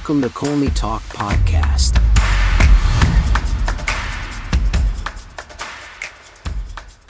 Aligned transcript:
Welcome 0.00 0.22
to 0.22 0.30
Colney 0.30 0.70
Talk 0.70 1.02
Podcast. 1.02 1.98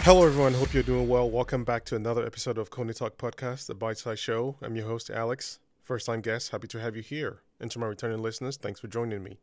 Hello, 0.00 0.26
everyone. 0.26 0.54
Hope 0.54 0.74
you're 0.74 0.82
doing 0.82 1.08
well. 1.08 1.30
Welcome 1.30 1.62
back 1.62 1.84
to 1.84 1.94
another 1.94 2.26
episode 2.26 2.58
of 2.58 2.70
Colney 2.70 2.92
Talk 2.92 3.16
Podcast, 3.16 3.66
the 3.66 3.76
bite 3.76 3.98
size 3.98 4.18
show. 4.18 4.56
I'm 4.60 4.74
your 4.74 4.88
host, 4.88 5.08
Alex. 5.08 5.60
First 5.84 6.06
time 6.06 6.20
guest, 6.20 6.50
happy 6.50 6.66
to 6.66 6.80
have 6.80 6.96
you 6.96 7.02
here. 7.02 7.42
And 7.60 7.70
to 7.70 7.78
my 7.78 7.86
returning 7.86 8.22
listeners, 8.22 8.56
thanks 8.56 8.80
for 8.80 8.88
joining 8.88 9.22
me. 9.22 9.38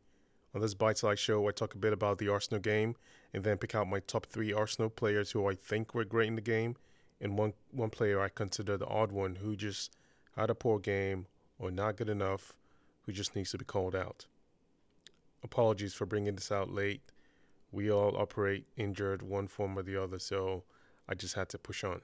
On 0.54 0.60
this 0.60 0.74
bite 0.74 0.98
size 0.98 1.18
show, 1.18 1.48
I 1.48 1.52
talk 1.52 1.74
a 1.74 1.78
bit 1.78 1.93
about 1.93 2.18
the 2.18 2.28
Arsenal 2.28 2.60
game 2.60 2.98
and 3.34 3.46
then 3.46 3.57
pick 3.57 3.74
out 3.74 3.88
my 3.88 4.02
top 4.02 4.25
three 4.25 4.52
Arsenal 4.52 4.89
players 4.89 5.32
who 5.32 5.48
I 5.50 5.56
think 5.56 5.96
were 5.96 6.04
great 6.04 6.28
in 6.28 6.36
the 6.36 6.42
game 6.42 6.75
and 7.21 7.38
one, 7.38 7.54
one 7.71 7.92
player 7.92 8.20
I 8.20 8.28
consider 8.28 8.75
the 8.75 8.88
odd 8.88 9.14
one 9.14 9.36
who 9.36 9.56
just 9.56 9.96
had 10.36 10.50
a 10.50 10.56
poor 10.56 10.79
game 10.79 11.28
or 11.57 11.71
not 11.71 11.96
good 11.96 12.10
enough, 12.10 12.54
who 13.07 13.11
just 13.11 13.36
needs 13.36 13.50
to 13.50 13.57
be 13.57 13.66
called 13.66 13.96
out. 13.96 14.28
Apologies 15.43 15.96
for 15.96 16.06
bringing 16.06 16.36
this 16.36 16.52
out 16.52 16.70
late 16.70 17.02
we 17.71 17.92
all 17.92 18.18
operate 18.18 18.66
injured 18.78 19.21
one 19.21 19.47
form 19.47 19.78
or 19.78 19.83
the 19.83 20.02
other, 20.02 20.20
so 20.20 20.64
I 21.07 21.16
just 21.16 21.36
had 21.36 21.50
to 21.50 21.57
push 21.57 21.83
on. 21.83 22.02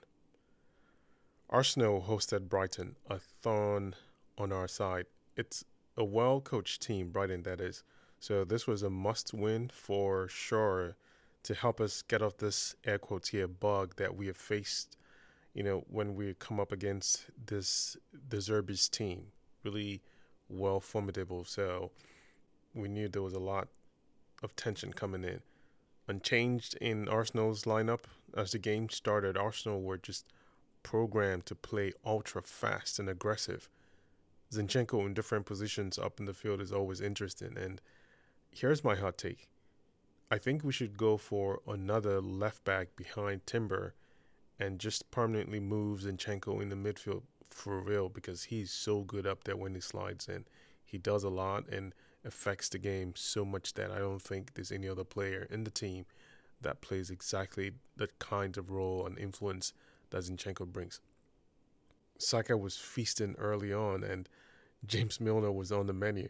Arsenal 1.49 2.05
hosted 2.07 2.49
Brighton, 2.49 2.95
a 3.09 3.19
thorn 3.19 3.95
on 4.37 4.51
our 4.51 4.67
side. 4.67 5.05
It's 5.35 5.63
a 5.95 6.03
well 6.03 6.41
coached 6.41 6.81
team, 6.81 7.09
Brighton, 7.09 7.43
that 7.43 7.61
is. 7.61 7.83
So 8.19 8.43
this 8.43 8.67
was 8.67 8.83
a 8.83 8.89
must 8.89 9.33
win 9.33 9.69
for 9.73 10.27
sure 10.27 10.95
to 11.43 11.53
help 11.53 11.81
us 11.81 12.01
get 12.01 12.21
off 12.21 12.37
this 12.37 12.75
air 12.85 12.97
quotes 12.97 13.29
here 13.29 13.47
bug 13.47 13.95
that 13.97 14.15
we 14.15 14.27
have 14.27 14.37
faced, 14.37 14.97
you 15.53 15.63
know, 15.63 15.83
when 15.89 16.15
we 16.15 16.33
come 16.35 16.59
up 16.59 16.71
against 16.71 17.25
this 17.45 17.97
De 18.29 18.37
Zerbi's 18.37 18.87
team. 18.87 19.27
Really 19.63 20.01
well 20.49 20.79
formidable. 20.79 21.43
So 21.43 21.91
we 22.73 22.87
knew 22.87 23.07
there 23.07 23.21
was 23.21 23.33
a 23.33 23.39
lot 23.39 23.67
of 24.41 24.55
tension 24.55 24.93
coming 24.93 25.23
in 25.23 25.41
unchanged 26.07 26.75
in 26.81 27.07
Arsenal's 27.07 27.63
lineup 27.63 28.01
as 28.35 28.51
the 28.51 28.59
game 28.59 28.89
started. 28.89 29.37
Arsenal 29.37 29.81
were 29.81 29.97
just 29.97 30.25
programmed 30.81 31.45
to 31.45 31.55
play 31.55 31.93
ultra 32.05 32.41
fast 32.41 32.99
and 32.99 33.09
aggressive. 33.09 33.69
Zinchenko 34.51 35.05
in 35.05 35.13
different 35.13 35.45
positions 35.45 35.97
up 35.97 36.19
in 36.19 36.25
the 36.25 36.33
field 36.33 36.61
is 36.61 36.71
always 36.71 37.01
interesting. 37.01 37.57
And 37.57 37.81
here's 38.51 38.83
my 38.83 38.95
hot 38.95 39.17
take 39.17 39.47
I 40.29 40.37
think 40.37 40.63
we 40.63 40.73
should 40.73 40.97
go 40.97 41.17
for 41.17 41.61
another 41.67 42.19
left 42.19 42.63
back 42.63 42.95
behind 42.95 43.45
Timber 43.45 43.93
and 44.59 44.79
just 44.79 45.09
permanently 45.11 45.59
move 45.59 46.01
Zinchenko 46.01 46.61
in 46.61 46.69
the 46.69 46.75
midfield 46.75 47.23
for 47.53 47.81
real 47.81 48.09
because 48.09 48.43
he's 48.43 48.71
so 48.71 49.01
good 49.01 49.25
up 49.27 49.43
there 49.43 49.55
when 49.55 49.75
he 49.75 49.81
slides 49.81 50.27
in. 50.27 50.45
He 50.85 50.97
does 50.97 51.23
a 51.23 51.29
lot 51.29 51.67
and 51.69 51.93
affects 52.25 52.69
the 52.69 52.77
game 52.77 53.13
so 53.15 53.45
much 53.45 53.73
that 53.73 53.91
I 53.91 53.99
don't 53.99 54.21
think 54.21 54.53
there's 54.53 54.71
any 54.71 54.87
other 54.87 55.03
player 55.03 55.47
in 55.49 55.63
the 55.63 55.71
team 55.71 56.05
that 56.61 56.81
plays 56.81 57.09
exactly 57.09 57.71
the 57.97 58.07
kind 58.19 58.57
of 58.57 58.71
role 58.71 59.05
and 59.05 59.17
influence 59.17 59.73
that 60.09 60.23
Zinchenko 60.23 60.67
brings. 60.67 60.99
Saka 62.17 62.55
was 62.55 62.77
feasting 62.77 63.35
early 63.37 63.73
on, 63.73 64.03
and 64.03 64.29
James 64.85 65.19
Milner 65.19 65.51
was 65.51 65.71
on 65.71 65.87
the 65.87 65.93
menu. 65.93 66.29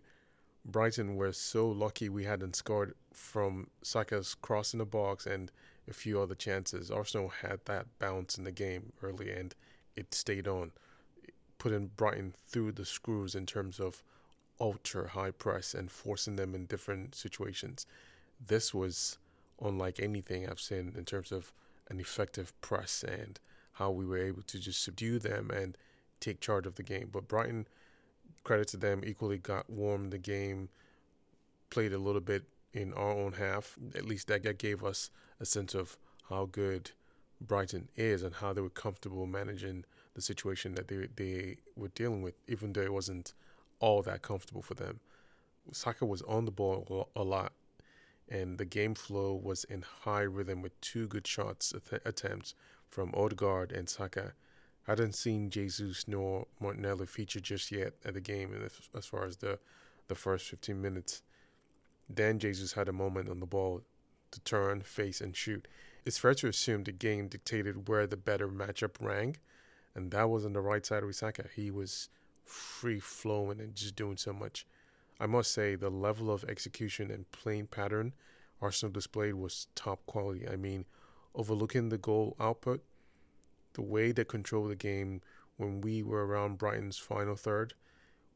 Brighton 0.66 1.16
were 1.16 1.34
so 1.34 1.68
lucky 1.70 2.10
we 2.10 2.24
hadn't 2.24 2.56
scored 2.56 2.94
from 3.12 3.68
Saka's 3.84 4.34
cross 4.34 4.74
in 4.74 4.80
the 4.80 4.86
box 4.86 5.26
and 5.26 5.52
a 5.90 5.94
few 5.94 6.20
other 6.20 6.36
chances. 6.36 6.90
Arsenal 6.90 7.28
had 7.30 7.60
that 7.66 7.88
bounce 8.00 8.38
in 8.38 8.46
the 8.46 8.52
game 8.52 8.94
early, 9.02 9.30
and 9.30 9.54
it 9.96 10.14
stayed 10.14 10.48
on, 10.48 10.72
putting 11.64 11.88
Brighton 11.96 12.34
through 12.50 12.74
the 12.74 12.84
screws 12.84 13.36
in 13.36 13.46
terms 13.46 13.80
of 13.80 14.04
ultra 14.60 15.08
high 15.08 15.32
press 15.32 15.74
and 15.74 15.90
forcing 15.90 16.36
them 16.36 16.54
in 16.54 16.66
different 16.66 17.16
situations. 17.16 17.86
This 18.46 18.74
was 18.74 19.18
unlike 19.64 20.02
anything 20.02 20.46
I've 20.46 20.60
seen 20.60 20.94
in 20.98 21.06
terms 21.06 21.32
of 21.32 21.54
an 21.90 22.02
effective 22.02 22.52
press 22.60 23.02
and 23.08 23.40
how 23.72 23.92
we 23.92 24.06
were 24.06 24.18
able 24.18 24.42
to 24.42 24.60
just 24.60 24.84
subdue 24.84 25.20
them 25.20 25.52
and 25.52 25.78
take 26.20 26.42
charge 26.42 26.68
of 26.68 26.76
the 26.76 26.84
game. 26.84 27.08
But 27.10 27.30
Brighton, 27.30 27.66
credit 28.44 28.68
to 28.70 28.78
them, 28.78 29.02
equally 29.06 29.38
got 29.38 29.70
warm 29.70 30.10
the 30.10 30.18
game, 30.18 30.68
played 31.70 31.94
a 31.94 31.98
little 31.98 32.20
bit 32.20 32.44
in 32.74 32.92
our 32.92 33.14
own 33.14 33.32
half. 33.32 33.78
At 33.96 34.04
least 34.04 34.28
that 34.28 34.58
gave 34.58 34.84
us 34.84 35.12
a 35.40 35.46
sense 35.46 35.74
of 35.76 35.98
how 36.28 36.50
good 36.52 36.92
Brighton 37.40 37.88
is 37.96 38.22
and 38.22 38.36
how 38.36 38.52
they 38.52 38.60
were 38.60 38.70
comfortable 38.70 39.26
managing 39.26 39.86
the 40.16 40.22
situation 40.22 40.76
that 40.76 40.88
they 40.88 41.08
they 41.16 41.58
were 41.76 41.90
dealing 41.90 42.22
with, 42.22 42.36
even 42.48 42.74
though 42.74 42.82
it 42.82 42.94
wasn't 42.94 43.34
all 43.80 44.02
that 44.04 44.22
comfortable 44.22 44.62
for 44.62 44.74
them. 44.76 45.00
Saka 45.72 46.06
was 46.06 46.22
on 46.24 46.46
the 46.46 46.52
ball 46.52 47.10
a 47.16 47.24
lot, 47.24 47.54
and 48.30 48.58
the 48.58 48.66
game 48.66 48.96
flow 48.96 49.34
was 49.34 49.64
in 49.66 49.84
high 50.02 50.22
rhythm 50.22 50.62
with 50.62 50.80
two 50.82 51.08
good 51.08 51.26
shots 51.28 51.74
attempts 52.06 52.54
from 52.90 53.14
Odegaard 53.16 53.72
and 53.72 53.90
Saka. 53.90 54.34
I 54.88 54.92
hadn't 54.92 55.16
seen 55.16 55.50
Jesus 55.50 56.08
nor 56.08 56.48
Martinelli 56.60 57.06
feature 57.06 57.40
just 57.40 57.72
yet 57.72 57.94
at 58.04 58.14
the 58.14 58.22
game, 58.22 58.52
as 58.96 59.06
far 59.06 59.26
as 59.26 59.38
the 59.38 59.60
the 60.08 60.16
first 60.16 60.48
15 60.50 60.82
minutes. 60.82 61.22
Then 62.10 62.40
Jesus 62.40 62.74
had 62.74 62.90
a 62.90 62.94
moment 62.94 63.30
on 63.30 63.40
the 63.40 63.46
ball 63.46 63.82
to 64.32 64.40
turn, 64.42 64.82
face, 64.82 65.22
and 65.22 65.36
shoot. 65.36 65.68
It's 66.06 66.18
fair 66.18 66.34
to 66.36 66.48
assume 66.48 66.84
the 66.84 66.92
game 66.92 67.28
dictated 67.28 67.88
where 67.88 68.06
the 68.06 68.18
better 68.18 68.48
matchup 68.48 68.96
rang, 69.00 69.38
and 69.96 70.12
that 70.12 70.30
was 70.30 70.46
on 70.46 70.54
the 70.54 70.62
right 70.62 70.86
side 70.86 71.04
of 71.04 71.16
Saka. 71.16 71.46
He 71.56 71.72
was 71.72 72.10
free 72.46 73.00
flowing 73.00 73.60
and 73.60 73.76
just 73.76 73.96
doing 73.96 74.18
so 74.18 74.34
much. 74.34 74.66
I 75.20 75.28
must 75.28 75.52
say 75.52 75.76
the 75.76 75.90
level 75.90 76.32
of 76.32 76.44
execution 76.46 77.12
and 77.12 77.32
playing 77.32 77.68
pattern 77.68 78.14
Arsenal 78.62 78.94
displayed 78.94 79.34
was 79.34 79.68
top 79.76 80.06
quality. 80.06 80.48
I 80.48 80.56
mean, 80.56 80.86
overlooking 81.36 81.90
the 81.90 81.98
goal 81.98 82.36
output, 82.40 82.82
the 83.74 83.82
way 83.82 84.12
they 84.12 84.24
controlled 84.24 84.72
the 84.72 84.76
game 84.76 85.22
when 85.58 85.82
we 85.82 86.02
were 86.02 86.26
around 86.26 86.58
Brighton's 86.58 86.98
final 86.98 87.36
third 87.36 87.74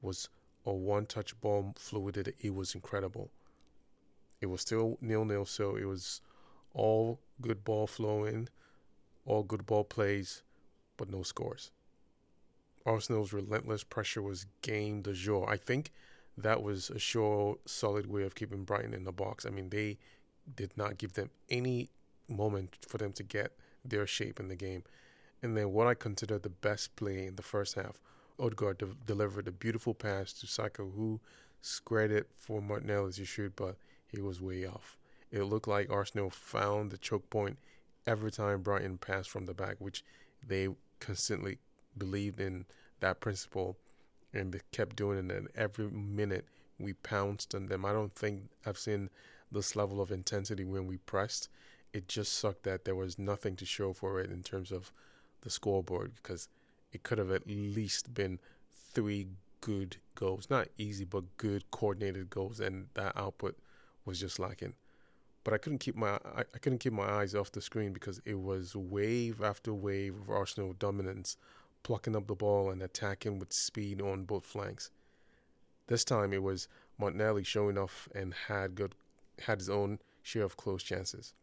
was 0.01 0.29
a 0.65 0.73
one 0.73 1.05
touch 1.05 1.39
ball 1.39 1.73
fluidity. 1.77 2.33
It 2.39 2.53
was 2.53 2.75
incredible. 2.75 3.31
It 4.41 4.47
was 4.47 4.61
still 4.61 4.97
nil 5.01 5.23
nil, 5.23 5.45
so 5.45 5.77
it 5.77 5.85
was 5.85 6.21
all 6.73 7.21
good 7.41 7.63
ball 7.63 7.87
flowing, 7.87 8.49
all 9.25 9.43
good 9.43 9.65
ball 9.65 9.85
plays, 9.85 10.43
but 10.97 11.09
no 11.09 11.23
scores. 11.23 11.71
Arsenal's 12.85 13.33
relentless 13.33 13.83
pressure 13.83 14.21
was 14.21 14.45
game 14.61 15.01
de 15.01 15.13
jour. 15.13 15.49
I 15.49 15.57
think 15.57 15.91
that 16.37 16.61
was 16.61 16.89
a 16.89 16.99
sure, 16.99 17.57
solid 17.65 18.07
way 18.07 18.23
of 18.23 18.35
keeping 18.35 18.63
Brighton 18.63 18.93
in 18.93 19.03
the 19.03 19.11
box. 19.11 19.45
I 19.45 19.49
mean, 19.49 19.69
they 19.69 19.97
did 20.55 20.71
not 20.77 20.97
give 20.97 21.13
them 21.13 21.29
any 21.49 21.89
moment 22.29 22.77
for 22.87 22.97
them 22.97 23.11
to 23.13 23.23
get 23.23 23.51
their 23.83 24.07
shape 24.07 24.39
in 24.39 24.47
the 24.47 24.55
game. 24.55 24.83
And 25.41 25.55
then 25.57 25.73
what 25.73 25.87
I 25.87 25.93
consider 25.93 26.39
the 26.39 26.49
best 26.49 26.95
play 26.95 27.27
in 27.27 27.35
the 27.35 27.43
first 27.43 27.75
half, 27.75 27.99
Odegaard 28.39 28.77
de- 28.77 28.95
delivered 29.05 29.47
a 29.47 29.51
beautiful 29.51 29.93
pass 29.93 30.31
to 30.33 30.47
Saka, 30.47 30.83
who 30.83 31.19
squared 31.61 32.11
it 32.11 32.27
for 32.37 32.61
Martinelli 32.61 33.11
to 33.13 33.25
shoot, 33.25 33.53
but 33.55 33.75
he 34.07 34.21
was 34.21 34.41
way 34.41 34.65
off. 34.65 34.97
It 35.31 35.43
looked 35.43 35.67
like 35.67 35.89
Arsenal 35.89 36.29
found 36.29 36.91
the 36.91 36.97
choke 36.97 37.29
point 37.29 37.57
every 38.05 38.31
time 38.31 38.61
Brighton 38.61 38.97
passed 38.97 39.29
from 39.29 39.45
the 39.45 39.53
back, 39.53 39.75
which 39.79 40.03
they 40.45 40.69
consistently 40.99 41.57
believed 41.97 42.39
in 42.39 42.65
that 42.99 43.19
principle 43.19 43.77
and 44.33 44.53
they 44.53 44.61
kept 44.71 44.95
doing 44.95 45.29
it. 45.29 45.35
And 45.35 45.47
every 45.55 45.89
minute 45.89 46.45
we 46.79 46.93
pounced 46.93 47.55
on 47.55 47.67
them. 47.67 47.85
I 47.85 47.93
don't 47.93 48.13
think 48.13 48.49
I've 48.65 48.77
seen 48.77 49.09
this 49.51 49.75
level 49.75 50.01
of 50.01 50.11
intensity 50.11 50.65
when 50.65 50.87
we 50.87 50.97
pressed. 50.97 51.49
It 51.93 52.07
just 52.07 52.37
sucked 52.37 52.63
that 52.63 52.85
there 52.85 52.95
was 52.95 53.17
nothing 53.17 53.55
to 53.57 53.65
show 53.65 53.93
for 53.93 54.19
it 54.19 54.29
in 54.29 54.43
terms 54.43 54.71
of 54.71 54.91
the 55.41 55.49
scoreboard 55.49 56.13
because 56.15 56.49
it 56.91 57.03
could 57.03 57.17
have 57.17 57.31
at 57.31 57.47
least 57.47 58.13
been 58.13 58.39
three 58.93 59.27
good 59.61 59.97
goals. 60.15 60.49
Not 60.49 60.67
easy, 60.77 61.05
but 61.05 61.37
good 61.37 61.69
coordinated 61.71 62.29
goals, 62.29 62.59
and 62.59 62.87
that 62.93 63.15
output 63.15 63.57
was 64.05 64.19
just 64.19 64.39
lacking. 64.39 64.73
But 65.47 65.53
I 65.53 65.59
couldn't 65.59 65.77
keep 65.77 65.95
my 65.95 66.19
I, 66.35 66.41
I 66.41 66.57
couldn't 66.59 66.79
keep 66.79 66.91
my 66.91 67.09
eyes 67.09 67.33
off 67.33 67.53
the 67.53 67.61
screen 67.61 67.93
because 67.93 68.19
it 68.25 68.37
was 68.37 68.75
wave 68.75 69.41
after 69.41 69.73
wave 69.73 70.17
of 70.19 70.29
Arsenal 70.29 70.73
dominance 70.73 71.37
plucking 71.83 72.17
up 72.17 72.27
the 72.27 72.35
ball 72.35 72.69
and 72.69 72.81
attacking 72.81 73.39
with 73.39 73.53
speed 73.53 74.01
on 74.01 74.25
both 74.25 74.43
flanks. 74.43 74.91
This 75.87 76.03
time 76.03 76.33
it 76.33 76.43
was 76.43 76.67
Martinelli 76.97 77.45
showing 77.45 77.77
off 77.77 78.09
and 78.13 78.33
had 78.49 78.75
good 78.75 78.93
had 79.39 79.59
his 79.59 79.69
own 79.69 79.99
share 80.21 80.43
of 80.43 80.57
close 80.57 80.83
chances. 80.83 81.33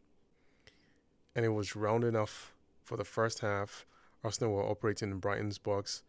And 1.35 1.47
it 1.47 1.55
was 1.55 1.75
round 1.75 2.05
enough 2.05 2.53
for 2.83 2.99
the 2.99 3.07
first 3.07 3.39
half. 3.39 3.87
Arsenal 4.23 4.53
were 4.53 4.69
operating 4.71 5.13
in 5.13 5.19
Brighton's 5.19 5.57
box, 5.57 6.03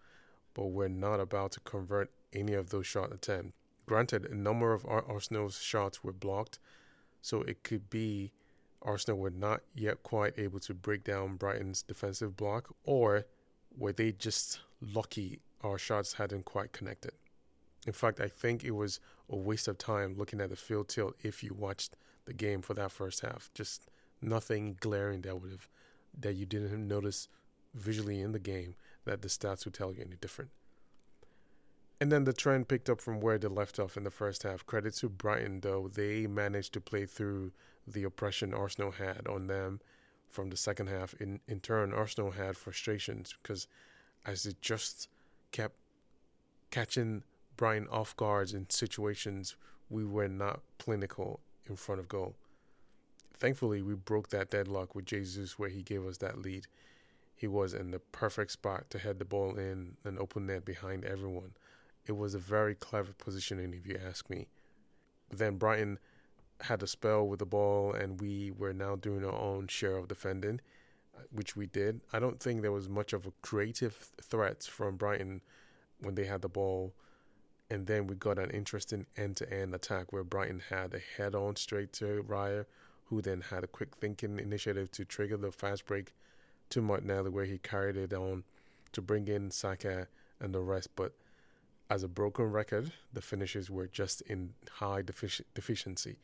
but 0.53 0.65
were 0.65 0.89
not 0.89 1.21
about 1.21 1.53
to 1.53 1.61
convert 1.61 2.11
any 2.33 2.55
of 2.55 2.71
those 2.71 2.87
shot 2.87 3.13
attempts. 3.13 3.53
Granted, 3.85 4.25
a 4.25 4.35
number 4.35 4.73
of 4.73 4.85
Arsenal's 4.85 5.59
shots 5.59 6.03
were 6.03 6.11
blocked, 6.11 6.59
so 7.25 7.41
it 7.41 7.63
could 7.63 7.89
be 7.89 8.31
Arsenal 8.83 9.17
were 9.17 9.31
not 9.31 9.61
yet 9.73 10.03
quite 10.03 10.37
able 10.37 10.59
to 10.59 10.75
break 10.75 11.03
down 11.03 11.37
Brighton's 11.37 11.81
defensive 11.81 12.37
block, 12.37 12.71
or 12.83 13.25
were 13.75 13.93
they 13.93 14.11
just 14.11 14.59
lucky 14.79 15.39
our 15.63 15.79
shots 15.79 16.13
hadn't 16.13 16.45
quite 16.45 16.71
connected? 16.71 17.13
In 17.87 17.93
fact, 17.93 18.19
I 18.19 18.27
think 18.27 18.63
it 18.63 18.75
was 18.75 18.99
a 19.27 19.35
waste 19.35 19.67
of 19.67 19.79
time 19.79 20.13
looking 20.15 20.39
at 20.39 20.51
the 20.51 20.55
field 20.55 20.87
tilt 20.87 21.15
if 21.23 21.43
you 21.43 21.55
watched 21.55 21.97
the 22.25 22.33
game 22.33 22.61
for 22.61 22.75
that 22.75 22.91
first 22.91 23.21
half. 23.21 23.49
Just 23.55 23.89
nothing 24.21 24.77
glaring 24.79 25.21
that 25.21 25.41
would 25.41 25.49
have 25.49 25.67
that 26.19 26.35
you 26.35 26.45
didn't 26.45 26.87
notice 26.87 27.27
visually 27.73 28.21
in 28.21 28.33
the 28.33 28.39
game 28.39 28.75
that 29.05 29.23
the 29.23 29.29
stats 29.29 29.65
would 29.65 29.73
tell 29.73 29.91
you 29.91 30.01
any 30.05 30.15
different. 30.21 30.51
And 32.01 32.11
then 32.11 32.25
the 32.25 32.33
trend 32.33 32.67
picked 32.67 32.89
up 32.89 32.99
from 32.99 33.21
where 33.21 33.37
they 33.37 33.47
left 33.47 33.79
off 33.79 33.95
in 33.95 34.03
the 34.03 34.11
first 34.11 34.43
half. 34.43 34.65
Credit 34.65 34.93
to 34.95 35.09
Brighton, 35.09 35.61
though, 35.61 35.87
they 35.87 36.27
managed 36.27 36.73
to 36.73 36.81
play 36.81 37.05
through 37.05 37.51
the 37.87 38.03
oppression 38.03 38.53
Arsenal 38.53 38.91
had 38.91 39.27
on 39.27 39.47
them 39.47 39.79
from 40.29 40.49
the 40.49 40.57
second 40.57 40.87
half. 40.87 41.13
In 41.15 41.39
in 41.47 41.59
turn, 41.59 41.93
Arsenal 41.93 42.31
had 42.31 42.57
frustrations 42.57 43.35
because 43.41 43.67
as 44.25 44.45
it 44.45 44.61
just 44.61 45.07
kept 45.51 45.75
catching 46.71 47.23
Brighton 47.55 47.87
off 47.89 48.15
guards 48.17 48.53
in 48.53 48.69
situations 48.69 49.55
we 49.89 50.03
were 50.03 50.27
not 50.27 50.61
clinical 50.79 51.39
in 51.69 51.75
front 51.75 52.01
of 52.01 52.09
goal. 52.09 52.35
Thankfully, 53.37 53.81
we 53.81 53.93
broke 53.93 54.29
that 54.29 54.49
deadlock 54.49 54.95
with 54.95 55.05
Jesus 55.05 55.59
where 55.59 55.69
he 55.69 55.81
gave 55.81 56.05
us 56.05 56.17
that 56.17 56.41
lead. 56.41 56.67
He 57.35 57.47
was 57.47 57.73
in 57.73 57.91
the 57.91 57.99
perfect 57.99 58.51
spot 58.51 58.89
to 58.89 58.99
head 58.99 59.19
the 59.19 59.25
ball 59.25 59.57
in 59.57 59.97
and 60.03 60.17
open 60.17 60.47
net 60.47 60.65
behind 60.65 61.05
everyone. 61.05 61.51
It 62.05 62.15
was 62.15 62.35
a 62.35 62.39
very 62.39 62.75
clever 62.75 63.13
positioning, 63.13 63.73
if 63.73 63.87
you 63.87 63.99
ask 64.05 64.29
me. 64.29 64.47
Then 65.31 65.57
Brighton 65.57 65.99
had 66.61 66.83
a 66.83 66.87
spell 66.87 67.27
with 67.27 67.39
the 67.39 67.45
ball, 67.45 67.93
and 67.93 68.21
we 68.21 68.51
were 68.51 68.73
now 68.73 68.95
doing 68.95 69.25
our 69.25 69.33
own 69.33 69.67
share 69.67 69.97
of 69.97 70.07
defending, 70.07 70.61
uh, 71.17 71.21
which 71.31 71.55
we 71.55 71.65
did. 71.65 72.01
I 72.13 72.19
don't 72.19 72.39
think 72.39 72.61
there 72.61 72.71
was 72.71 72.87
much 72.87 73.13
of 73.13 73.25
a 73.25 73.33
creative 73.41 74.11
threat 74.21 74.63
from 74.63 74.97
Brighton 74.97 75.41
when 75.99 76.15
they 76.15 76.25
had 76.25 76.41
the 76.41 76.49
ball. 76.49 76.93
And 77.69 77.87
then 77.87 78.05
we 78.05 78.15
got 78.15 78.37
an 78.37 78.51
interesting 78.51 79.07
end 79.17 79.37
to 79.37 79.51
end 79.51 79.73
attack 79.73 80.13
where 80.13 80.23
Brighton 80.23 80.61
had 80.69 80.93
a 80.93 80.99
head 81.17 81.33
on 81.33 81.55
straight 81.55 81.91
to 81.93 82.23
Raya, 82.27 82.65
who 83.05 83.21
then 83.21 83.41
had 83.41 83.63
a 83.63 83.67
quick 83.67 83.95
thinking 83.95 84.39
initiative 84.39 84.91
to 84.91 85.05
trigger 85.05 85.37
the 85.37 85.51
fast 85.51 85.85
break 85.85 86.13
to 86.69 86.81
Martinelli, 86.81 87.31
where 87.31 87.45
he 87.45 87.57
carried 87.57 87.97
it 87.97 88.13
on 88.13 88.43
to 88.91 89.01
bring 89.01 89.27
in 89.27 89.49
Saka 89.51 90.07
and 90.39 90.53
the 90.53 90.59
rest. 90.59 90.89
But 90.95 91.13
as 91.89 92.03
a 92.03 92.07
broken 92.07 92.45
record, 92.45 92.91
the 93.13 93.21
finishes 93.21 93.69
were 93.69 93.87
just 93.87 94.21
in 94.21 94.53
high 94.71 95.01
defici- 95.01 95.43
deficiency. 95.53 96.17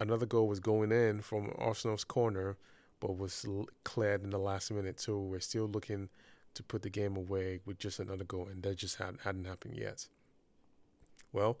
Another 0.00 0.26
goal 0.26 0.48
was 0.48 0.60
going 0.60 0.90
in 0.90 1.20
from 1.20 1.52
Arsenal's 1.56 2.04
corner, 2.04 2.56
but 3.00 3.16
was 3.16 3.46
cleared 3.84 4.24
in 4.24 4.30
the 4.30 4.38
last 4.38 4.70
minute. 4.72 5.00
So 5.00 5.18
we're 5.18 5.40
still 5.40 5.66
looking 5.66 6.08
to 6.54 6.62
put 6.62 6.82
the 6.82 6.90
game 6.90 7.16
away 7.16 7.60
with 7.64 7.78
just 7.78 8.00
another 8.00 8.24
goal, 8.24 8.48
and 8.50 8.62
that 8.62 8.76
just 8.76 8.96
had, 8.96 9.18
hadn't 9.22 9.46
happened 9.46 9.76
yet. 9.76 10.08
Well, 11.32 11.58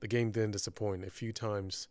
the 0.00 0.08
game 0.08 0.30
didn't 0.30 0.52
disappoint. 0.52 1.04
A 1.04 1.10
few 1.10 1.32
times, 1.32 1.88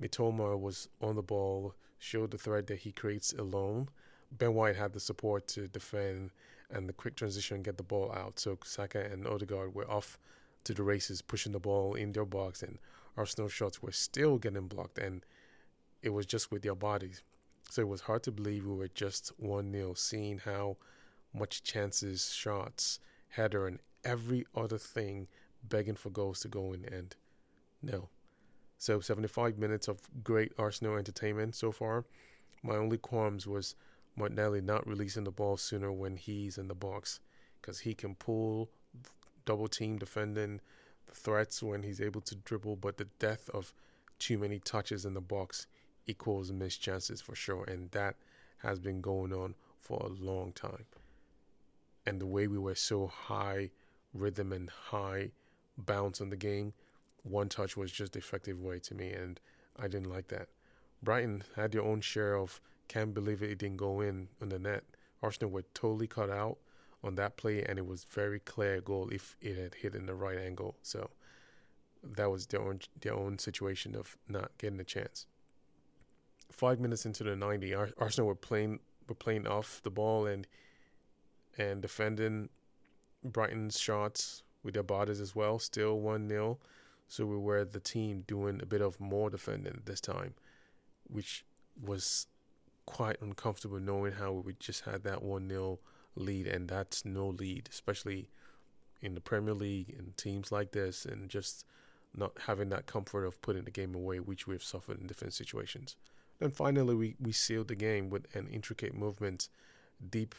Mitoma 0.00 0.58
was 0.58 0.88
on 1.00 1.16
the 1.16 1.22
ball, 1.22 1.74
showed 1.98 2.30
the 2.30 2.38
threat 2.38 2.66
that 2.68 2.78
he 2.78 2.92
creates 2.92 3.32
alone. 3.32 3.88
Ben 4.30 4.54
White 4.54 4.76
had 4.76 4.92
the 4.92 5.00
support 5.00 5.48
to 5.48 5.66
defend 5.68 6.30
and 6.70 6.88
the 6.88 6.92
quick 6.92 7.16
transition 7.16 7.62
get 7.62 7.76
the 7.76 7.82
ball 7.82 8.12
out. 8.12 8.38
So 8.38 8.58
Saka 8.64 9.08
and 9.10 9.26
Odegaard 9.26 9.74
were 9.74 9.90
off 9.90 10.18
to 10.64 10.74
the 10.74 10.82
races, 10.82 11.22
pushing 11.22 11.52
the 11.52 11.58
ball 11.58 11.94
in 11.94 12.12
their 12.12 12.24
box, 12.24 12.62
and 12.62 12.78
Arsenal 13.16 13.48
shots 13.48 13.82
were 13.82 13.92
still 13.92 14.38
getting 14.38 14.66
blocked, 14.68 14.98
and 14.98 15.24
it 16.02 16.10
was 16.10 16.26
just 16.26 16.50
with 16.50 16.62
their 16.62 16.74
bodies. 16.74 17.22
So 17.70 17.82
it 17.82 17.88
was 17.88 18.02
hard 18.02 18.22
to 18.24 18.32
believe 18.32 18.64
we 18.64 18.74
were 18.74 18.88
just 18.88 19.32
1 19.38 19.72
0, 19.72 19.94
seeing 19.94 20.38
how 20.38 20.76
much 21.34 21.62
chances, 21.62 22.32
shots, 22.32 23.00
header, 23.28 23.66
and 23.66 23.78
every 24.04 24.46
other 24.54 24.78
thing 24.78 25.28
begging 25.68 25.96
for 25.96 26.10
goals 26.10 26.40
to 26.40 26.48
go 26.48 26.72
in 26.72 26.84
and 26.84 27.14
no. 27.82 28.08
So 28.78 29.00
75 29.00 29.58
minutes 29.58 29.88
of 29.88 30.00
great 30.22 30.52
Arsenal 30.58 30.96
entertainment 30.96 31.56
so 31.56 31.72
far. 31.72 32.04
My 32.62 32.76
only 32.76 32.98
qualms 32.98 33.46
was 33.46 33.74
Martinelli 34.18 34.60
not 34.60 34.86
releasing 34.86 35.24
the 35.24 35.30
ball 35.30 35.56
sooner 35.56 35.92
when 35.92 36.16
he's 36.16 36.58
in 36.58 36.68
the 36.68 36.74
box 36.74 37.20
because 37.60 37.80
he 37.80 37.94
can 37.94 38.14
pull 38.14 38.68
double 39.44 39.68
team 39.68 39.96
defending 39.98 40.60
threats 41.12 41.62
when 41.62 41.82
he's 41.82 42.00
able 42.00 42.20
to 42.22 42.34
dribble, 42.34 42.76
but 42.76 42.96
the 42.96 43.06
death 43.18 43.48
of 43.54 43.72
too 44.18 44.38
many 44.38 44.58
touches 44.58 45.04
in 45.04 45.14
the 45.14 45.20
box 45.20 45.66
equals 46.06 46.52
missed 46.52 46.82
chances 46.82 47.20
for 47.20 47.34
sure, 47.34 47.64
and 47.64 47.90
that 47.92 48.16
has 48.58 48.78
been 48.78 49.00
going 49.00 49.32
on 49.32 49.54
for 49.80 49.98
a 50.00 50.24
long 50.24 50.52
time. 50.52 50.84
And 52.04 52.20
the 52.20 52.26
way 52.26 52.46
we 52.46 52.58
were 52.58 52.74
so 52.74 53.06
high 53.06 53.70
rhythm 54.12 54.52
and 54.52 54.68
high 54.70 55.30
bounce 55.76 56.20
on 56.20 56.30
the 56.30 56.36
game, 56.36 56.72
one 57.22 57.48
touch 57.48 57.76
was 57.76 57.92
just 57.92 58.16
effective 58.16 58.60
way 58.60 58.78
to 58.80 58.94
me, 58.94 59.12
and 59.12 59.40
I 59.78 59.82
didn't 59.82 60.10
like 60.10 60.28
that. 60.28 60.48
Brighton 61.02 61.44
had 61.54 61.72
their 61.72 61.82
own 61.82 62.00
share 62.00 62.36
of 62.36 62.60
can't 62.88 63.14
believe 63.14 63.42
it, 63.42 63.50
it 63.50 63.58
didn't 63.58 63.76
go 63.76 64.00
in 64.00 64.28
on 64.40 64.48
the 64.48 64.58
net. 64.58 64.84
Arsenal 65.22 65.50
were 65.50 65.64
totally 65.74 66.06
cut 66.06 66.30
out 66.30 66.58
on 67.02 67.14
that 67.16 67.36
play, 67.36 67.62
and 67.64 67.78
it 67.78 67.86
was 67.86 68.04
very 68.04 68.40
clear 68.40 68.80
goal 68.80 69.08
if 69.10 69.36
it 69.40 69.56
had 69.56 69.74
hit 69.74 69.94
in 69.94 70.06
the 70.06 70.14
right 70.14 70.38
angle. 70.38 70.76
So 70.82 71.10
that 72.02 72.30
was 72.30 72.46
their 72.46 72.60
own 72.60 72.80
their 73.00 73.14
own 73.14 73.38
situation 73.38 73.94
of 73.94 74.16
not 74.28 74.50
getting 74.58 74.80
a 74.80 74.84
chance. 74.84 75.26
Five 76.50 76.80
minutes 76.80 77.04
into 77.04 77.24
the 77.24 77.36
90, 77.36 77.74
Arsenal 77.74 78.26
were 78.26 78.34
playing 78.34 78.80
were 79.08 79.14
playing 79.14 79.46
off 79.46 79.80
the 79.82 79.90
ball 79.90 80.26
and 80.26 80.46
and 81.56 81.82
defending 81.82 82.48
Brighton's 83.24 83.78
shots 83.78 84.42
with 84.62 84.74
their 84.74 84.82
bodies 84.82 85.20
as 85.20 85.34
well. 85.34 85.58
Still 85.58 86.00
one 86.00 86.28
0 86.28 86.58
so 87.08 87.24
we 87.24 87.38
were 87.38 87.64
the 87.64 87.80
team 87.80 88.22
doing 88.26 88.60
a 88.62 88.66
bit 88.66 88.82
of 88.82 89.00
more 89.00 89.30
defending 89.30 89.80
this 89.86 90.00
time, 90.00 90.34
which 91.04 91.44
was 91.82 92.26
quite 92.88 93.20
uncomfortable 93.20 93.78
knowing 93.78 94.12
how 94.12 94.32
we 94.32 94.54
just 94.58 94.86
had 94.86 95.02
that 95.04 95.22
one 95.22 95.46
0 95.46 95.78
lead, 96.16 96.46
and 96.46 96.66
that's 96.68 97.04
no 97.04 97.28
lead, 97.28 97.68
especially 97.70 98.30
in 99.02 99.14
the 99.14 99.20
Premier 99.20 99.52
League 99.52 99.94
and 99.96 100.16
teams 100.16 100.50
like 100.50 100.72
this, 100.72 101.04
and 101.04 101.28
just 101.28 101.66
not 102.16 102.32
having 102.46 102.70
that 102.70 102.86
comfort 102.86 103.26
of 103.26 103.42
putting 103.42 103.64
the 103.64 103.70
game 103.70 103.94
away, 103.94 104.20
which 104.20 104.46
we've 104.46 104.62
suffered 104.62 104.98
in 104.98 105.06
different 105.06 105.34
situations. 105.34 105.96
Then 106.38 106.50
finally, 106.50 106.94
we, 106.94 107.16
we 107.20 107.30
sealed 107.30 107.68
the 107.68 107.74
game 107.74 108.08
with 108.08 108.34
an 108.34 108.48
intricate 108.48 108.94
movement 108.94 109.50
deep 110.08 110.34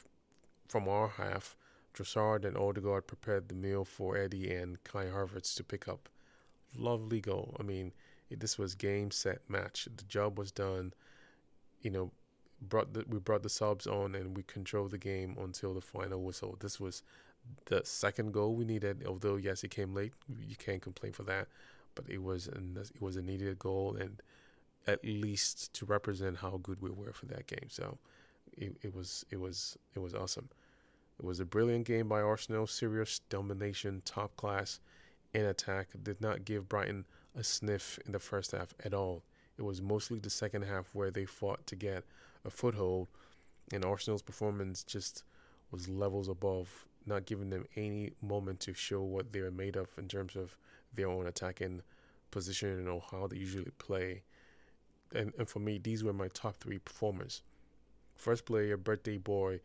from 0.68 0.89
our 0.89 1.08
half. 1.08 1.56
Trossard 1.94 2.46
and 2.46 2.58
Odegaard 2.58 3.06
prepared 3.06 3.48
the 3.48 3.56
meal 3.56 3.86
for 3.86 4.18
Eddie 4.18 4.51
and 4.51 4.84
Kai 4.84 5.06
Havertz 5.06 5.53
to 5.56 5.63
pick 5.63 5.88
up. 5.88 6.10
Lovely 6.75 7.22
goal. 7.22 7.56
I 7.60 7.63
mean, 7.63 7.94
this 8.32 8.58
was 8.58 8.74
game, 8.74 9.12
set, 9.12 9.48
match. 9.48 9.88
The 9.96 10.03
job 10.06 10.39
was 10.39 10.51
done. 10.51 10.94
You 11.82 11.91
know, 11.91 12.12
brought 12.62 12.94
the, 12.94 13.06
we 13.08 13.20
brought 13.20 13.44
the 13.44 13.50
subs 13.50 13.88
on 13.88 14.16
and 14.16 14.36
we 14.36 14.44
controlled 14.44 14.92
the 14.92 14.98
game 14.98 15.38
until 15.39 15.74
the 15.74 15.82
final 15.82 16.22
whistle. 16.22 16.58
This 16.60 16.80
was 16.80 17.04
the 17.66 17.82
second 17.84 18.34
goal 18.34 18.56
we 18.56 18.66
needed. 18.66 19.04
Although 19.08 19.38
yes, 19.38 19.63
it 19.63 19.72
came 19.72 19.94
late. 19.94 20.13
You 20.48 20.56
can't 20.56 20.82
complain 20.82 21.13
for 21.13 21.24
that, 21.24 21.48
but 21.96 22.06
it 22.10 22.22
was 22.22 22.48
it 22.48 23.01
was 23.01 23.16
a 23.16 23.22
needed 23.22 23.60
goal 23.60 23.96
and 24.00 24.22
at 24.88 25.04
least 25.04 25.74
to 25.74 25.86
represent 25.86 26.38
how 26.38 26.60
good 26.63 26.82
we 26.82 26.89
were 26.89 27.13
for 27.13 27.25
that 27.28 27.48
game. 27.48 27.70
So 27.70 27.98
it, 28.58 28.75
it 28.82 28.96
was 28.96 29.25
it 29.32 29.39
was 29.39 29.78
it 29.96 30.00
was 30.00 30.13
awesome. 30.13 30.50
It 31.20 31.25
was 31.25 31.39
a 31.39 31.46
brilliant 31.46 31.86
game 31.86 32.08
by 32.08 32.22
Arsenal. 32.22 32.66
Serious 32.66 33.20
domination, 33.30 34.01
top 34.06 34.36
class 34.38 34.80
in 35.34 35.46
attack. 35.46 35.89
Did 36.01 36.22
not 36.22 36.46
give 36.46 36.70
Brighton 36.70 37.06
a 37.36 37.44
sniff 37.44 38.00
in 38.06 38.13
the 38.13 38.20
first 38.20 38.51
half 38.51 38.74
at 38.84 38.94
all. 38.94 39.24
It 39.60 39.66
was 39.66 39.82
mostly 39.82 40.20
the 40.20 40.30
second 40.30 40.62
half 40.62 40.88
where 40.94 41.12
they 41.12 41.25
fought 41.25 41.68
to 41.68 41.75
get 41.75 42.06
a 42.46 42.50
foothold, 42.50 43.10
and 43.74 43.84
Arsenal's 43.84 44.22
performance 44.22 44.86
just 44.86 45.25
was 45.70 45.89
levels 45.89 46.30
above, 46.30 46.88
not 47.06 47.25
giving 47.25 47.50
them 47.50 47.66
any 47.75 48.13
moment 48.22 48.62
to 48.62 48.74
show 48.74 49.01
what 49.01 49.34
they're 49.34 49.51
made 49.51 49.75
of 49.75 49.89
in 49.98 50.08
terms 50.08 50.38
of 50.38 50.56
their 50.96 51.10
own 51.10 51.28
attacking 51.28 51.82
position 52.32 52.88
or 52.88 53.04
how 53.12 53.28
they 53.28 53.36
usually 53.36 53.72
play. 53.80 54.24
And, 55.13 55.34
and 55.38 55.50
for 55.50 55.60
me, 55.60 55.78
these 55.78 56.06
were 56.06 56.13
my 56.13 56.30
top 56.30 56.56
three 56.56 56.80
performers. 56.80 57.42
First 58.16 58.46
player, 58.46 58.78
birthday 58.78 59.18
boy, 59.18 59.60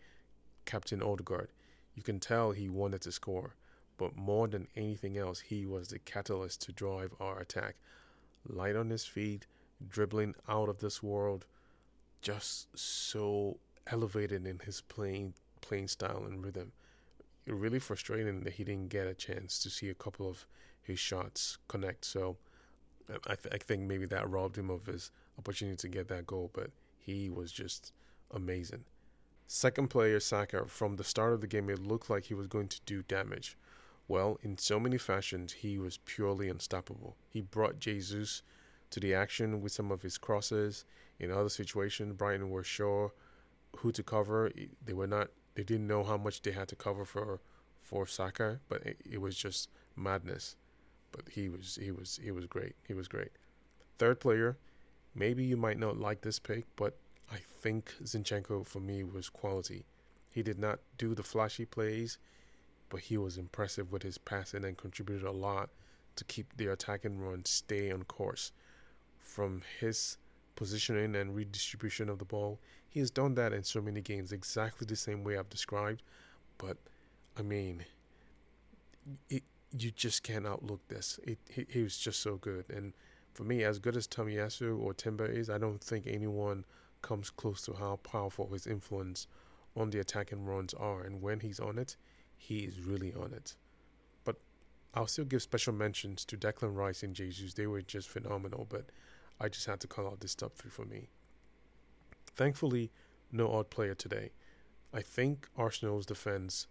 Captain 0.64 1.04
Odegaard. 1.04 1.50
You 1.94 2.02
can 2.02 2.18
tell 2.18 2.50
he 2.50 2.68
wanted 2.68 3.02
to 3.02 3.12
score, 3.12 3.54
but 3.96 4.16
more 4.16 4.48
than 4.48 4.66
anything 4.74 5.16
else, 5.16 5.38
he 5.38 5.66
was 5.66 5.86
the 5.86 6.00
catalyst 6.00 6.62
to 6.62 6.72
drive 6.72 7.14
our 7.20 7.38
attack. 7.38 7.76
Light 8.48 8.74
on 8.74 8.90
his 8.90 9.04
feet, 9.04 9.46
dribbling 9.88 10.34
out 10.48 10.68
of 10.68 10.78
this 10.78 11.02
world, 11.02 11.46
just 12.22 12.68
so 12.78 13.58
elevated 13.86 14.46
in 14.46 14.58
his 14.60 14.80
playing 14.80 15.34
playing 15.60 15.88
style 15.88 16.24
and 16.26 16.44
rhythm. 16.44 16.72
Really 17.46 17.78
frustrating 17.78 18.40
that 18.44 18.54
he 18.54 18.64
didn't 18.64 18.88
get 18.88 19.06
a 19.06 19.14
chance 19.14 19.58
to 19.60 19.70
see 19.70 19.88
a 19.90 19.94
couple 19.94 20.28
of 20.28 20.46
his 20.82 20.98
shots 20.98 21.58
connect. 21.68 22.04
So 22.04 22.36
um, 23.10 23.18
I, 23.26 23.34
th- 23.34 23.54
I 23.54 23.58
think 23.58 23.82
maybe 23.82 24.06
that 24.06 24.28
robbed 24.28 24.56
him 24.56 24.70
of 24.70 24.86
his 24.86 25.10
opportunity 25.38 25.76
to 25.76 25.88
get 25.88 26.08
that 26.08 26.26
goal. 26.26 26.50
But 26.52 26.70
he 26.98 27.30
was 27.30 27.52
just 27.52 27.92
amazing. 28.30 28.84
Second 29.46 29.88
player 29.88 30.20
Saka 30.20 30.64
from 30.66 30.96
the 30.96 31.04
start 31.04 31.34
of 31.34 31.40
the 31.40 31.46
game, 31.46 31.68
it 31.68 31.78
looked 31.78 32.08
like 32.08 32.24
he 32.24 32.34
was 32.34 32.46
going 32.46 32.68
to 32.68 32.80
do 32.86 33.02
damage. 33.02 33.56
Well, 34.08 34.38
in 34.42 34.58
so 34.58 34.78
many 34.78 34.98
fashions, 34.98 35.52
he 35.52 35.78
was 35.78 35.98
purely 36.04 36.48
unstoppable. 36.48 37.16
He 37.28 37.40
brought 37.40 37.78
Jesus 37.78 38.42
to 38.94 39.00
the 39.00 39.12
action 39.12 39.60
with 39.60 39.72
some 39.72 39.90
of 39.90 40.02
his 40.02 40.16
crosses. 40.18 40.84
In 41.18 41.32
other 41.32 41.48
situations, 41.48 42.14
Brighton 42.14 42.48
were 42.48 42.62
sure 42.62 43.12
who 43.78 43.90
to 43.90 44.04
cover. 44.04 44.52
They 44.84 44.92
were 44.92 45.08
not. 45.08 45.30
They 45.56 45.64
didn't 45.64 45.88
know 45.88 46.04
how 46.04 46.16
much 46.16 46.42
they 46.42 46.52
had 46.52 46.68
to 46.68 46.76
cover 46.76 47.04
for 47.04 47.40
for 47.80 48.06
Saka, 48.06 48.60
but 48.68 48.82
it, 48.86 49.00
it 49.08 49.20
was 49.20 49.36
just 49.36 49.68
madness. 49.96 50.54
But 51.10 51.22
he 51.28 51.48
was 51.48 51.76
he 51.82 51.90
was 51.90 52.20
he 52.22 52.30
was 52.30 52.46
great. 52.46 52.76
He 52.86 52.94
was 52.94 53.08
great. 53.08 53.32
Third 53.98 54.20
player, 54.20 54.58
maybe 55.12 55.44
you 55.44 55.56
might 55.56 55.78
not 55.78 55.98
like 55.98 56.20
this 56.20 56.38
pick, 56.38 56.64
but 56.76 56.96
I 57.32 57.38
think 57.60 57.94
Zinchenko 58.04 58.64
for 58.64 58.80
me 58.80 59.02
was 59.02 59.28
quality. 59.28 59.86
He 60.30 60.42
did 60.44 60.58
not 60.58 60.78
do 60.98 61.16
the 61.16 61.22
flashy 61.24 61.64
plays, 61.64 62.18
but 62.90 63.00
he 63.00 63.16
was 63.16 63.38
impressive 63.38 63.90
with 63.90 64.04
his 64.04 64.18
passing 64.18 64.64
and 64.64 64.76
contributed 64.76 65.26
a 65.26 65.32
lot 65.32 65.70
to 66.14 66.24
keep 66.24 66.56
the 66.56 66.68
attacking 66.68 67.18
run 67.18 67.44
stay 67.44 67.90
on 67.90 68.04
course. 68.04 68.52
From 69.24 69.62
his 69.80 70.18
positioning 70.54 71.16
and 71.16 71.34
redistribution 71.34 72.08
of 72.08 72.18
the 72.18 72.24
ball, 72.24 72.60
he 72.88 73.00
has 73.00 73.10
done 73.10 73.34
that 73.34 73.52
in 73.52 73.64
so 73.64 73.80
many 73.80 74.00
games 74.00 74.30
exactly 74.30 74.86
the 74.86 74.94
same 74.94 75.24
way 75.24 75.36
I've 75.36 75.50
described. 75.50 76.02
But 76.58 76.76
I 77.36 77.42
mean, 77.42 77.84
it, 79.28 79.42
you 79.76 79.90
just 79.90 80.22
can't 80.22 80.46
outlook 80.46 80.86
this. 80.88 81.18
It, 81.24 81.38
he, 81.48 81.66
he 81.68 81.82
was 81.82 81.98
just 81.98 82.20
so 82.20 82.36
good. 82.36 82.66
And 82.70 82.92
for 83.32 83.42
me, 83.42 83.64
as 83.64 83.80
good 83.80 83.96
as 83.96 84.06
Tomiyasu 84.06 84.78
or 84.78 84.94
Timber 84.94 85.26
is, 85.26 85.50
I 85.50 85.58
don't 85.58 85.82
think 85.82 86.06
anyone 86.06 86.64
comes 87.02 87.30
close 87.30 87.62
to 87.62 87.74
how 87.74 87.96
powerful 87.96 88.48
his 88.52 88.66
influence 88.66 89.26
on 89.76 89.90
the 89.90 89.98
attacking 89.98 90.44
runs 90.44 90.72
are, 90.74 91.02
and 91.02 91.20
when 91.20 91.40
he's 91.40 91.58
on 91.58 91.78
it, 91.78 91.96
he 92.36 92.60
is 92.60 92.80
really 92.80 93.12
on 93.12 93.32
it. 93.32 93.56
But 94.22 94.36
I'll 94.94 95.08
still 95.08 95.24
give 95.24 95.42
special 95.42 95.72
mentions 95.72 96.24
to 96.26 96.36
Declan 96.36 96.76
Rice 96.76 97.02
and 97.02 97.14
Jesus. 97.14 97.54
They 97.54 97.66
were 97.66 97.82
just 97.82 98.08
phenomenal, 98.08 98.66
but 98.70 98.86
I 99.40 99.48
just 99.48 99.66
had 99.66 99.80
to 99.80 99.86
call 99.86 100.06
out 100.06 100.20
this 100.20 100.34
top 100.34 100.54
three 100.54 100.70
for 100.70 100.84
me. 100.84 101.08
Thankfully, 102.34 102.90
no 103.32 103.52
odd 103.52 103.70
player 103.70 103.94
today. 103.94 104.30
I 104.92 105.02
think 105.02 105.48
Arsenal's 105.56 106.06
defense 106.06 106.66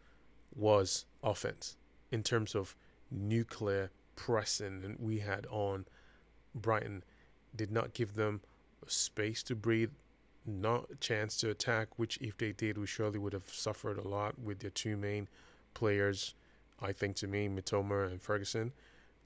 was 0.55 1.05
offense 1.23 1.77
in 2.11 2.23
terms 2.23 2.55
of 2.55 2.75
nuclear 3.11 3.91
pressing 4.15 4.83
and 4.83 4.97
we 4.99 5.19
had 5.19 5.45
on 5.49 5.85
Brighton 6.55 7.03
did 7.55 7.71
not 7.71 7.93
give 7.93 8.15
them 8.15 8.41
space 8.87 9.43
to 9.43 9.55
breathe 9.55 9.91
not 10.45 10.89
a 10.91 10.95
chance 10.95 11.37
to 11.37 11.49
attack, 11.49 11.87
which 11.97 12.17
if 12.17 12.37
they 12.37 12.51
did, 12.51 12.77
we 12.77 12.85
surely 12.85 13.17
would 13.17 13.33
have 13.33 13.47
suffered 13.47 13.97
a 13.97 14.07
lot 14.07 14.37
with 14.39 14.59
their 14.59 14.69
two 14.69 14.97
main 14.97 15.27
players. 15.73 16.35
I 16.81 16.91
think 16.91 17.15
to 17.17 17.27
me, 17.27 17.47
Mitoma 17.47 18.11
and 18.11 18.21
Ferguson, 18.21 18.73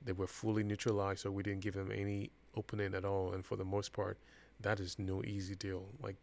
they 0.03 0.11
were 0.11 0.27
fully 0.27 0.63
neutralized, 0.63 1.21
so 1.21 1.31
we 1.31 1.43
didn't 1.43 1.61
give 1.61 1.73
them 1.73 1.91
any 1.91 2.29
opening 2.57 2.93
at 2.93 3.05
all. 3.05 3.33
And 3.33 3.45
for 3.45 3.55
the 3.55 3.65
most 3.65 3.93
part, 3.93 4.17
that 4.61 4.79
is 4.79 4.97
no 4.97 5.23
easy 5.23 5.55
deal. 5.55 5.85
Like 6.01 6.15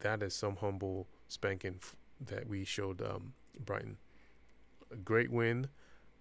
that 0.00 0.22
is 0.22 0.34
some 0.34 0.56
humble 0.56 1.06
spanking 1.28 1.76
f- 1.82 1.94
that 2.26 2.48
we 2.48 2.64
showed 2.64 3.02
um, 3.02 3.34
Brighton. 3.64 3.96
A 4.92 4.96
great 4.96 5.30
win, 5.30 5.68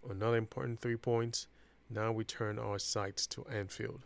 another 0.10 0.38
important 0.38 0.80
three 0.80 0.98
points. 0.98 1.48
Now 1.89 2.12
we 2.12 2.24
turn 2.24 2.60
our 2.60 2.80
sights 2.80 3.27
to 3.27 3.46
Anfield. 3.51 4.06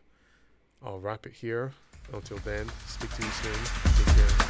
I'll 0.83 0.99
wrap 0.99 1.25
it 1.25 1.33
here. 1.33 1.73
Until 2.13 2.37
then, 2.37 2.69
speak 2.87 3.13
to 3.15 3.23
you 3.23 3.29
soon. 3.29 4.05
Take 4.05 4.15
care. 4.15 4.46